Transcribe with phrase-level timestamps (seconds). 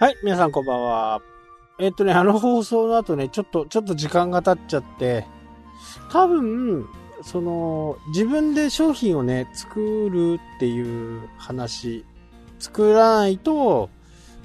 [0.00, 1.20] はい、皆さんこんばんは。
[1.80, 5.26] えっとね、あの放送の後ね、ちょっと、ちょっと時間が経っちゃって、
[6.12, 6.86] 多分、
[7.24, 12.04] その、自分で商品をね、作るっていう話、
[12.60, 13.90] 作らないと、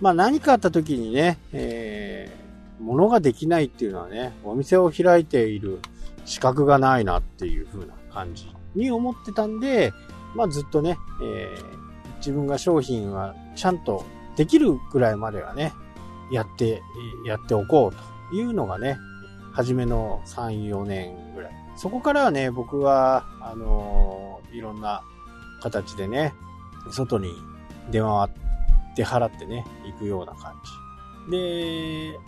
[0.02, 5.78] まあ何かあった時にね、えー、物ができないっていうのはね、お店を開いている
[6.25, 9.93] 資格がないなっていう風な感じに思ってたんで、
[10.33, 14.04] まあずっとね、えー、自分が商品はちゃんと
[14.36, 15.73] できるぐらいまではね、
[16.32, 16.82] やって、
[17.25, 18.97] やっておこうというのがね、
[19.51, 21.51] 初めの3、4年ぐらい。
[21.75, 25.01] そこからはね、僕は、あのーいろんな
[25.61, 26.32] 形でね、
[26.91, 27.33] 外に
[27.89, 30.54] 出回って払ってね、行くような感
[31.25, 31.32] じ。
[31.32, 32.19] で、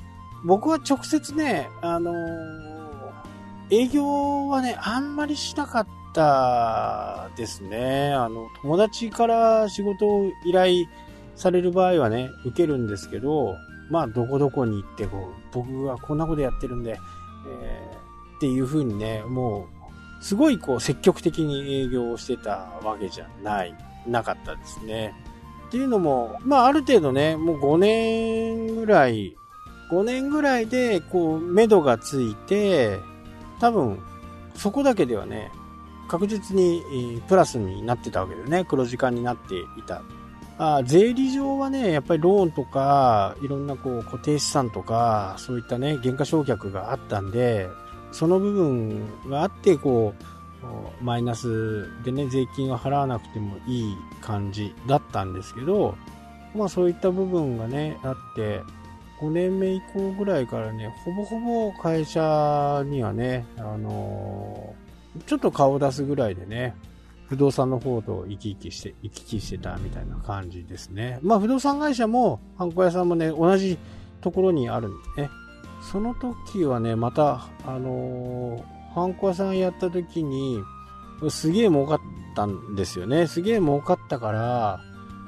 [0.44, 2.66] 僕は直接ね、あのー
[3.72, 8.14] 営業はね、あんまりしなかったですね。
[8.14, 10.86] あの、友達から仕事を依頼
[11.36, 13.56] される場合はね、受けるんですけど、
[13.90, 17.00] まあ、どこどこに行って、こう、僕はこんなことやってるんで、
[17.48, 18.06] えー
[18.36, 19.68] っていう風にね、も
[20.22, 23.74] う、すごいこう、積極的に営業をしてたわけじゃない、
[24.08, 25.14] なかったですね。
[25.68, 29.36] っていうのも、まあ、ある程度ね、もう5年ぐらい、
[29.92, 33.00] 5年ぐらいで、こう、目処がついて、
[33.60, 34.00] 多分、
[34.56, 35.52] そこだけではね、
[36.08, 40.02] 確実にプラスになってたわけでね、黒字化になっていた。
[40.58, 47.68] あ税理上はね、やっぱりローンとか、いろんなこう固定資産とか、そういったね、減価償却があったんで、
[48.12, 50.14] その部分があって、こ
[51.02, 55.96] う、マイナスでね、税金を払わなくてもいい感じだったんですけど、
[56.56, 58.62] まあそういった部分がね、あって、
[59.20, 64.74] 5年目以降ぐらいからね、ほぼほぼ会社にはね、あの
[65.26, 66.76] ちょっと顔を出すぐらいでね、
[67.28, 71.20] 不動産の方と行き来して、行き来してたみたいな感じですね。
[71.22, 73.78] まあ不動産会社も、ハンコ屋さんもね、同じ
[74.22, 75.30] ところにあるんでね。
[75.82, 80.62] その時はね、また、あのーハンコ屋さんやった時に、
[81.30, 82.00] すげえ儲かっ
[82.34, 83.28] たんですよね。
[83.28, 84.80] すげえ儲かったから、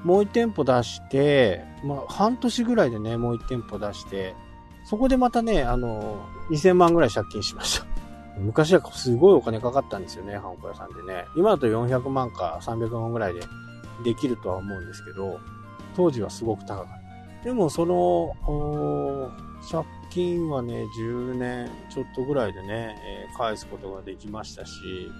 [0.05, 4.35] もう一店舗出して、まあ半年ぐらいでね、もう一店舗出して、
[4.85, 7.96] そこでまたね、あのー2000万ぐらい借金しました。
[8.39, 11.25] 昔はすごいお金かかったんですよね、ハンコ屋さんでね。
[11.35, 13.41] 今だと400万か300万ぐらいで
[14.03, 15.39] できるとは思うんですけど、
[15.95, 16.85] 当時はすごく高かっ
[17.41, 17.43] た。
[17.45, 18.33] でもその、
[19.69, 25.11] 借金はね、10年ちょっとぐらいでね、えー返すことができましたし、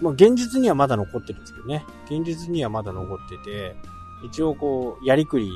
[0.00, 1.84] まあ現実にはまだ残ってるんですけどね。
[2.06, 3.74] 現実にはまだ残ってて、
[4.26, 5.50] 一応こう、やりくり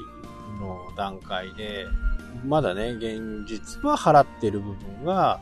[0.60, 1.87] の段階で、
[2.44, 5.41] まだね、現実は払ってる部分が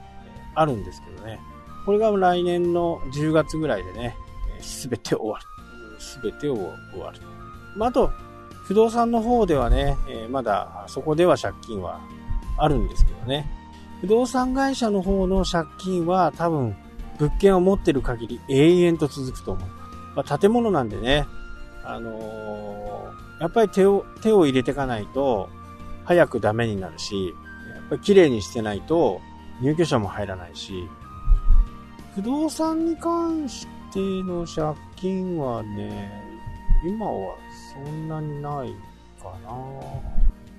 [0.55, 1.41] あるんですけどね。
[1.85, 4.17] これが来年の10月ぐらいでね、
[4.61, 6.01] すべて終わる。
[6.01, 6.55] すべてを
[6.93, 7.21] 終わる。
[7.77, 8.11] まあ、あと、
[8.65, 12.01] 不動産の方ではね、えまだそこでは借金は
[12.57, 13.47] あるんですけどね。
[14.01, 16.77] 不動産会社の方の借金は多分、
[17.19, 19.69] 物件を持ってる限り永遠と続くと思う。
[20.17, 21.27] まあ、建物なんでね、
[21.85, 25.49] あのーやっぱり手を、手を入れていかないと、
[26.05, 27.35] 早くダメになるし、
[27.75, 29.21] やっぱり綺麗にしてないと、
[29.61, 30.89] 入居者も入らないし、
[32.15, 36.23] 不動産に関しての借金はね、
[36.87, 37.35] 今は
[37.75, 38.73] そんなにない
[39.21, 39.53] かな。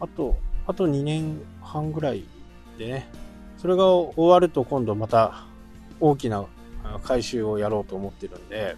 [0.02, 0.36] あと、
[0.68, 2.26] あと2年半ぐらい
[2.78, 3.08] でね、
[3.58, 5.46] それが終わると今度また
[6.02, 6.46] 大きな
[7.04, 8.76] 回収をやろうと思ってるんで、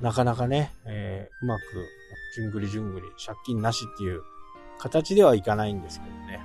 [0.00, 1.62] なかなかね、えーうまく、
[2.36, 4.22] じゅんぐりじゅんぐり、借金なしっていう
[4.78, 6.40] 形ではいかないんですけどね。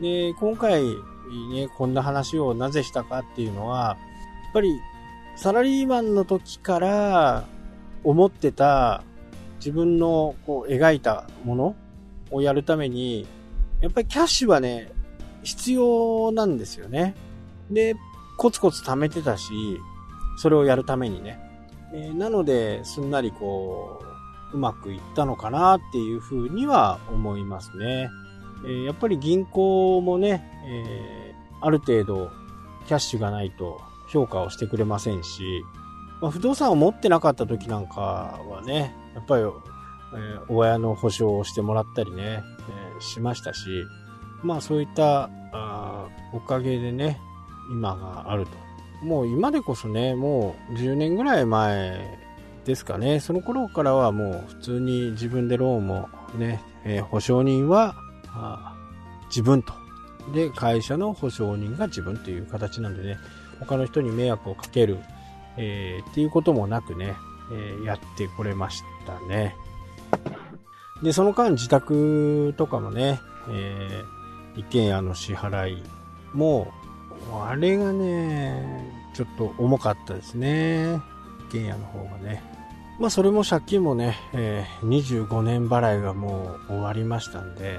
[0.00, 0.82] で、今回
[1.52, 3.96] ね、こんな話をなぜしたかっていうのは、
[4.44, 4.70] やっぱり
[5.38, 7.44] サラリーマンの時から
[8.02, 9.04] 思ってた
[9.60, 11.76] 自分のこう描いたもの
[12.32, 13.24] をやるために、
[13.80, 14.90] やっぱりキャッシュはね、
[15.44, 17.14] 必要なんですよね。
[17.70, 17.94] で、
[18.36, 19.52] コツコツ貯めてたし、
[20.38, 21.38] それをやるためにね。
[21.94, 24.02] えーなので、すんなりこ
[24.52, 28.10] う、うまくいったのかなっていうふうには思いますね。
[28.64, 32.30] えーやっぱり銀行もね、えーある程度
[32.88, 35.64] キャッシュがないと評価をしてくれませんし、
[36.20, 39.48] まあ、不動産を持ってなかった時なんかはね、やっぱり、えー
[40.48, 43.84] 親の保証をしてもらったりね、えーしましたし、
[44.42, 47.20] まあそういったあおかげでね、
[47.70, 48.52] 今があると。
[49.04, 52.18] もう今でこそね、もう10年ぐらい前
[52.64, 57.94] ですかね、その頃からはもう普通に自分でローンもね、えー保証人は
[59.28, 59.72] 自分と。
[60.34, 63.18] で、会社の保証人が自分という形なんでね、
[63.60, 64.98] 他の人に迷惑をかける、
[65.56, 67.14] えーっていうこともなくね、
[67.52, 69.54] えーやってこれましたね。
[71.02, 73.20] で、その間自宅とかもね、
[73.50, 74.18] えー
[74.58, 75.82] 一軒家の支払い
[76.32, 76.72] も、
[77.32, 81.00] あれがね、ちょっと重かったですね。
[81.48, 82.42] 一軒家の方がね。
[82.98, 87.78] まあそれも借金もね、えー、25年払いがもう終わりましたんで、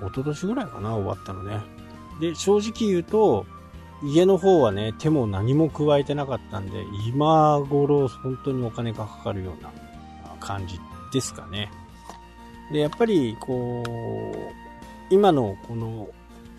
[0.00, 1.60] 一昨年ぐらいかな、終わったのね。
[2.20, 3.44] で、正直言うと、
[4.02, 9.70] 家の方はね、手も何も加えてなかったんで、今頃本当にお金がかかるような
[10.38, 10.78] 感じ
[11.12, 11.70] ですかね。
[12.72, 14.54] で、やっぱり、こう、
[15.10, 16.08] 今のこの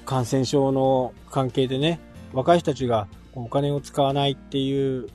[0.06, 2.00] 感染症の関係でね、
[2.34, 5.08] 若い人たちがお金を使わないっていう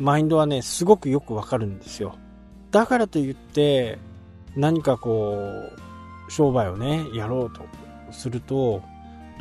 [0.00, 2.16] マインドはね、すごくよくわかるんですよ。
[2.70, 3.98] だからといって、
[4.56, 5.36] 何かこ
[6.28, 7.62] う、商売をね、やろうと
[8.10, 8.82] すると、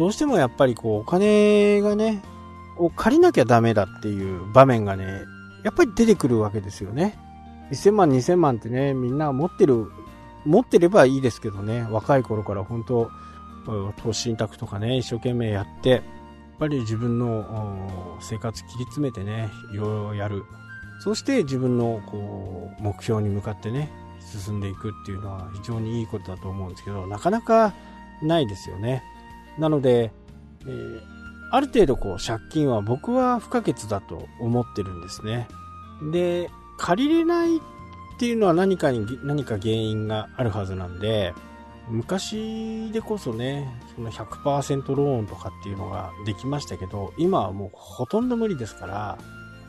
[0.01, 2.24] どうしてもやっぱりこう、お金がね、
[2.75, 5.25] を借りなきゃダメだっていう場面がね、
[5.63, 7.19] やっぱり出てくるわけですよね。
[7.69, 9.92] 1000万、2000万ってね、みんな持ってる、
[10.44, 13.12] 持ってればいいですけどね、若い頃から本当、
[13.98, 16.01] 投資信託とかね、一生懸命やって、やっ
[16.57, 20.45] ぱり自分の生活切り詰めてね、いろいろやる。
[21.01, 27.75] そして自分のこう目標に向かってね、進んでいくっていうのは非常にいいことだと思うんですけど、なかなか
[28.24, 29.04] ないですよね。
[29.62, 30.12] なので、
[30.66, 31.02] えー、
[31.52, 35.48] ある程度こう借金は僕は不可欠だと思ってるんですね。
[36.12, 36.50] で、
[36.80, 37.60] 借りれないっ
[38.19, 41.36] ていうのは何かに、何か原因があるはずなんで、
[41.90, 49.18] 昔でこそね、その100%ローンとかっていうのができましたけど、今はもうほとんど無理ですから、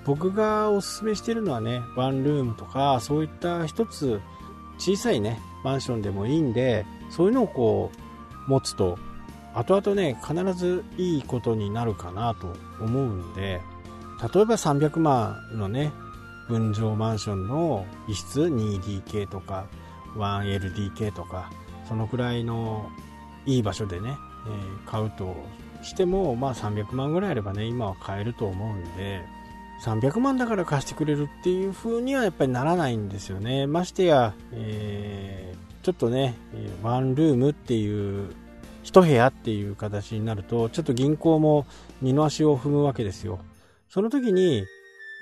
[0.06, 4.23] 僕がおすすめしてるのはね、ワンルームとか、そういった一つ
[4.79, 7.91] 小さいね、マンションでもいいんで、そういうのをこ
[8.47, 8.99] う、持つと、
[9.54, 13.60] 後々ね、必ずいいことになるかなと思うんで、
[14.34, 15.93] 例えば300万のね、
[16.49, 19.66] 分譲マンションの一室 2DK とか
[20.16, 21.50] 1LDK とか
[21.88, 22.90] そのくらいの
[23.46, 24.16] いい場所でね、
[24.46, 25.34] えー、買うと
[25.82, 29.22] してもまあ300万ぐらいあればね今は買えると思うんで
[29.84, 33.66] 300万だから貸してくれるっていう風にはやっぱりならないんですよね。
[33.66, 36.37] ましてや、えー、ちょっとね
[36.84, 38.32] ワンルームっていう
[38.84, 41.67] 1部屋っていう形になるとちょっと銀行も
[42.00, 43.40] 二の足を踏むわけですよ
[43.88, 44.64] その時に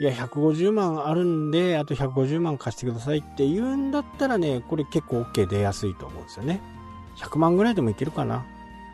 [0.00, 6.62] いや、150万あるんで、あと150万貸してくださいって言うんだったらね、これ結構 OK 出やすいと思うんですよね。
[7.18, 8.46] 100万ぐらいでもいけるかな。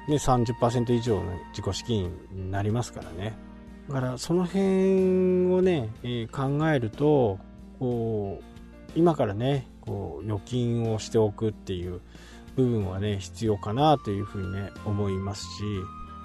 [0.08, 3.38] で、30%以上の自己資金になりますからね。
[3.86, 7.38] だからその辺をね、えー、考えると、
[7.78, 12.00] こう、今からね、こう、預金をしておくっていう
[12.56, 15.62] 部分はね、必要かなというふうにね、思いますし、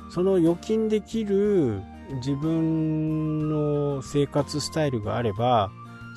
[0.10, 1.82] その預金できる
[2.16, 5.72] 自分の生活スタイルがあれば、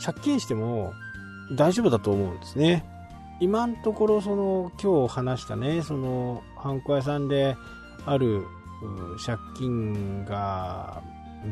[0.04, 0.92] 借金しても
[1.56, 2.84] 大丈夫だと思うんですね。
[3.40, 7.56] 今のところ、その、今日話したね、その、ハンコ屋さんで
[8.06, 8.46] ある
[9.24, 11.02] 借金が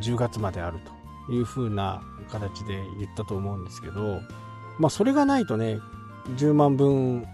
[0.01, 0.79] 10月まである
[1.27, 4.21] という風な形で言ったと思うんですけど、
[4.79, 5.79] まあ、それがないとね、
[6.37, 7.27] 10万分、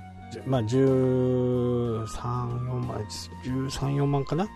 [0.47, 2.99] まあ、13、4万、
[3.45, 4.47] 13、4万かな？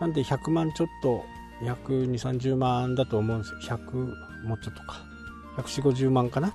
[0.00, 1.24] なんで100万ちょっと
[1.62, 3.78] 120、30万だと思うんですよ。
[3.78, 3.94] 100、
[4.46, 5.04] もうちょっとか。
[5.58, 6.54] 140、50万かな？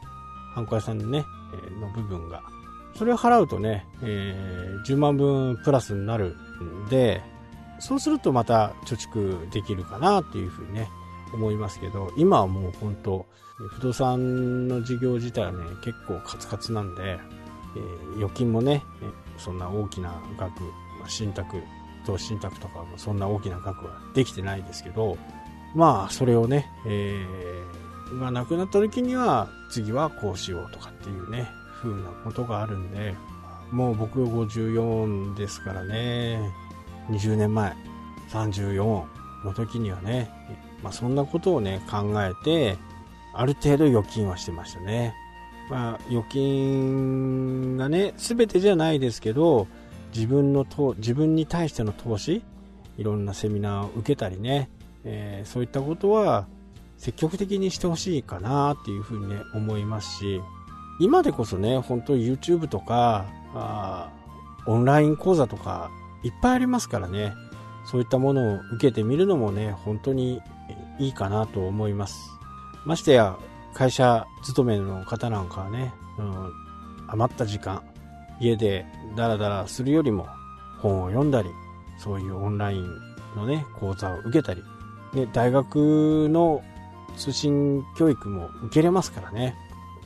[0.53, 1.23] ハンコ屋さんのね、
[1.79, 2.41] の部分が。
[2.95, 7.21] それを払うとね、えー、10万分プラスになるんで、
[7.79, 10.89] そうするとまた貯蓄できるかなっていうふうにね、
[11.33, 13.25] 思いますけど、今はもう本当、
[13.69, 17.19] 不動産の事業自体はね、結構カツカツなんで、
[17.75, 18.83] えー、預金もね、
[19.37, 20.61] そんな大きな額、
[21.07, 21.61] 信託
[22.07, 25.17] 投資信託とかもそんな大きな額はできてないですけど、
[25.75, 31.49] まあ、それをね、えー、がなくなった時には、次はこうしようとかっていうね、
[31.81, 33.13] 風なことがあるんで、
[33.71, 36.39] もう僕54ですからね、
[37.09, 37.75] 20年前、
[38.29, 39.03] 34
[39.43, 40.31] の時にはね、
[40.81, 42.77] まあそんなことをね、考えて、
[43.33, 45.13] ある程度預金はしてましたね。
[45.69, 49.67] まあ預金がね、全てじゃないですけど、
[50.15, 52.43] 自分のと自分に対しての投資
[52.97, 54.69] いろんなセミナーを受けたりね、
[55.03, 56.47] えー、そういったことは
[56.97, 60.41] 積極的にしてほしいかなっていうふうにね思いますし
[60.99, 64.11] 今でこそね本当に YouTube とかあ
[64.65, 65.91] オンライン講座とか
[66.23, 67.33] いっぱいありますからね
[67.85, 70.41] そういったものを受けてみるのもね本当に
[70.99, 72.17] いいかなと思います。
[72.85, 73.37] ましてや
[73.73, 76.51] 会社勤めの方なんかはね、うん、
[77.07, 77.83] 余った時間
[78.39, 80.27] 家でダラダラするよりも
[80.79, 81.49] 本を読んだり、
[81.97, 82.87] そういうオンライン
[83.35, 84.63] のね、講座を受けたり、
[85.13, 86.61] で、大学の
[87.15, 89.55] 通信教育も受けれますからね。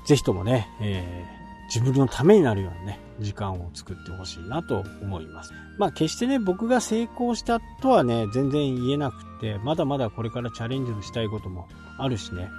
[0.05, 5.51] ぜひともね、えー、自分のためになるようなね、時間を作ってほしいなと思います。
[5.77, 12.49] まあ決してね、僕が成功したとはね、全然言えなくて、まだまだこれからチャレンジしたいこともあるしね、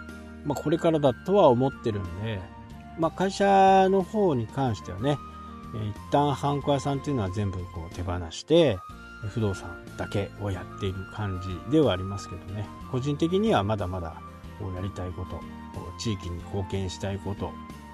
[0.45, 2.41] まあこれからだとは思ってるんで、
[2.99, 5.19] まあ会社の方に関してはね、
[5.75, 8.79] 一旦ハンコ屋さんっていうのは全部こう手放して、
[9.29, 14.21] 不動産だけをやっている感じではありますけどね、個人的にはまだまだ
[14.59, 15.41] こうやりたいこと、
[15.99, 17.51] 地域に貢献したいこと、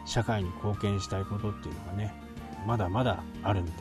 [0.06, 2.14] 社会に貢献したいことっていうのがね、
[2.66, 3.72] まだまだあるんで、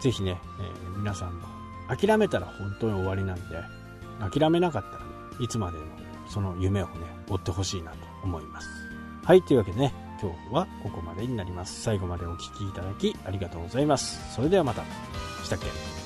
[0.00, 1.46] ぜひね、えー、皆さんも
[1.88, 3.62] 諦めたら本当に終わりなんで、
[4.30, 5.84] 諦めなかったら、ね、いつまでも
[6.28, 6.92] その夢をね、
[7.28, 8.68] 追ってほしいなと思います。
[9.24, 11.82] はい、というわけでね、今日はここまでになります。
[11.82, 14.34] 最後までお聴きいただきありがとうございます。
[14.34, 14.82] それではまた。
[15.44, 16.05] したっけ？